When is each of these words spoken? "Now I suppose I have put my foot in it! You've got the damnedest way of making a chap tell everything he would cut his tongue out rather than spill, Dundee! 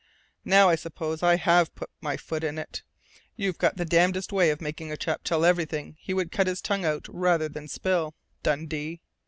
"Now 0.45 0.67
I 0.67 0.73
suppose 0.73 1.21
I 1.21 1.35
have 1.35 1.75
put 1.75 1.91
my 2.01 2.17
foot 2.17 2.43
in 2.43 2.57
it! 2.57 2.81
You've 3.35 3.59
got 3.59 3.77
the 3.77 3.85
damnedest 3.85 4.33
way 4.33 4.49
of 4.49 4.59
making 4.59 4.91
a 4.91 4.97
chap 4.97 5.21
tell 5.23 5.45
everything 5.45 5.95
he 5.99 6.11
would 6.11 6.31
cut 6.31 6.47
his 6.47 6.59
tongue 6.59 6.85
out 6.85 7.05
rather 7.07 7.47
than 7.47 7.67
spill, 7.67 8.15
Dundee! 8.41 9.01